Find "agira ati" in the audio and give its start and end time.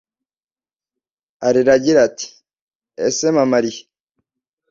1.77-2.27